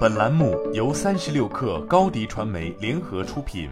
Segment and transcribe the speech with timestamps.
[0.00, 3.70] 本栏目由三十六氪高低传媒联合出品。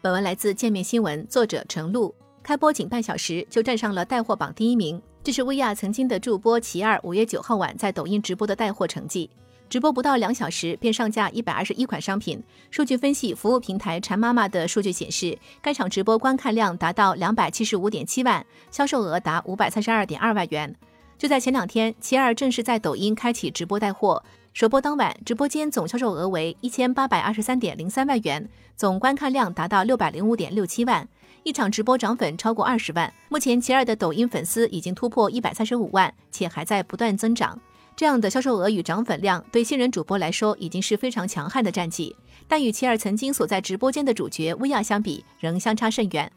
[0.00, 2.14] 本文来自界面新闻，作者程璐。
[2.42, 9.28] 开播仅半小时就站上了带货榜第一名，这是薇娅曾经的助播齐二五月九号晚在抖音直播的带货成绩。
[9.68, 12.42] 直播不到两小时便上架一百二十一款商品。
[12.70, 20.74] 数据分析服务平台馋妈妈的数据显示，该场直播观看量达到两百七十五点七万，销售额达五百三十二点二万元。
[21.18, 24.22] 就在前两天，齐二正式在抖音开启直播带货。
[24.52, 31.08] 首播当晚，直播间总销售额为一千八百二十三点零三万元，总观看量达到六百零五点六七万，
[31.42, 33.12] 一场直播涨粉超过二十万。
[33.28, 37.60] 目前，齐二的抖音粉丝已经突破一百三十五万，且还在不断增长。
[37.96, 42.14] 这样的销售额与涨粉量，对新人主播来说已经是非常强悍的战绩，
[42.46, 46.30] 但与齐尔曾经所在直播间的主角薇娅相比，仍相差甚远。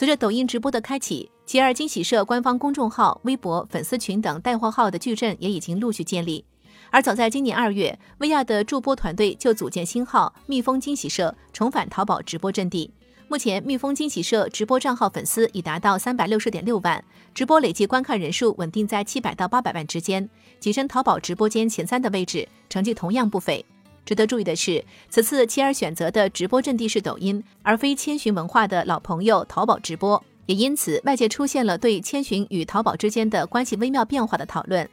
[0.00, 6.42] 随着抖音直播的开启，齐尔惊喜社官方公众号、微博、粉丝群等带货号的矩阵也已经陆续建立。
[6.88, 12.90] 而早在今年二月，薇娅的助播团队就组建新号“蜜蜂惊喜社”，重返淘宝直播阵地。
[13.28, 17.04] 目前，蜜蜂惊喜社直播账号粉丝已达到三百六十点六万，
[17.34, 20.30] 直播累计观看人数稳定在七百到八百万之间，
[20.62, 23.62] 跻身淘宝直播间前三的位置，成绩同样不菲。
[24.10, 34.90] 值得注意的是，此次齐尔选择的直播阵地是抖音，而非千寻文化的老朋友淘宝直播，也因此外界出现了对千寻与淘宝之间的关系微妙变化的讨论。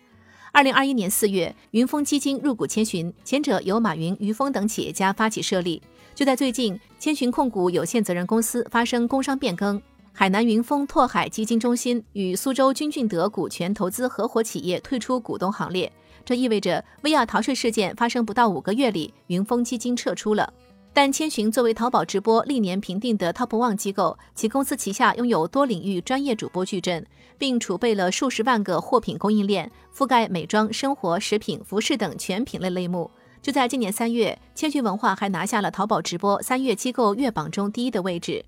[0.51, 5.81] 二零二一年四月，云峰基金入股千寻，前者由马云、于峰等企业家发起设立。
[6.13, 9.81] 就在最近，千寻控股有限责任公司发生工商变更，
[10.19, 15.93] 海南云峰拓海基金中心与苏州君俊德股权投资合伙企业退出股东行列。
[16.25, 20.51] 这意味着薇娅逃税事件发生不到五个月里，云峰基金撤出了。
[20.91, 27.05] 但千寻作为淘宝直播历年评定的 Top One 机构，其公司旗下拥有多领域专业主播矩阵，
[27.37, 33.11] 并储备了数十万个货品供应链，覆盖美妆、生活、食品、服饰等全品类类目。
[33.39, 38.43] 就在今年三月，千寻文化还拿下了淘宝直播三月机构月榜中第一的位置。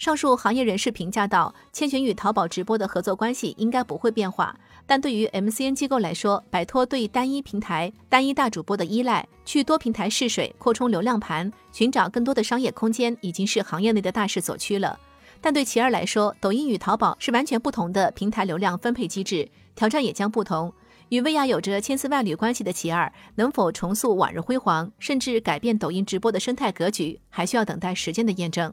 [0.00, 14.98] 上述行业人士评价道，千寻与淘宝直播的合作关系应该不会变化，但对于 MCN 机构来说，摆脱对单一平台、单一大主播的依赖，去多平台试水、扩充流量盘，寻找更多的商业空间，已经是行业内的大势所趋了。
[15.42, 20.72] 但对其二来说，抖音与淘宝是完全不同的平台流量分配机制，挑战也将不同。
[21.10, 28.72] 与薇娅有着千丝万缕关系的其二，能否重塑往日辉煌，甚至改变抖音直播的生态格局，还需要等待时间的验证。